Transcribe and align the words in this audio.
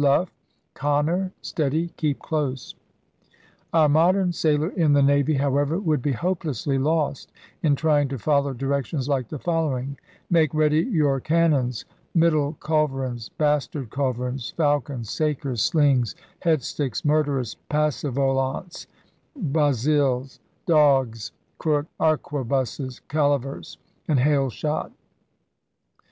Luff! 0.00 0.32
Conker! 0.76 1.32
Steady! 1.42 1.88
Keep 1.96 2.20
close! 2.20 2.76
Our 3.72 3.88
modern 3.88 4.30
sailor 4.30 4.68
in 4.68 4.92
the 4.92 5.02
navy, 5.02 5.34
how 5.34 5.56
ever, 5.58 5.76
would 5.76 6.02
be 6.02 6.12
hopelessly 6.12 6.78
lost 6.78 7.32
in 7.64 7.74
trying 7.74 8.06
to 8.10 8.18
follow 8.20 8.52
di 8.52 8.66
rections 8.66 9.08
like 9.08 9.26
the 9.26 9.40
ioWowing: 9.40 9.96
Make 10.30 10.54
ready 10.54 10.82
your 10.82 11.18
cannons, 11.18 11.84
middle 12.14 12.52
culverins, 12.60 13.30
bastard 13.38 13.90
culverins, 13.90 14.52
falcons, 14.52 15.10
sakers, 15.10 15.64
slings, 15.64 16.14
headsticJcs, 16.44 17.04
murderers, 17.04 17.56
passevolants, 17.68 18.86
bazzils, 19.36 20.38
dogges, 20.64 21.32
crook 21.58 21.86
arquebusses, 21.98 23.00
calivers, 23.08 23.78
and 24.06 24.20
hail 24.20 24.48
shot! 24.48 24.92